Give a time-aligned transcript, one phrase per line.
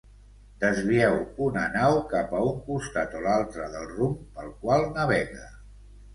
[0.61, 1.17] Desvieu
[1.47, 5.47] una nau cap a un costat o l'altre del rumb pel qual navega.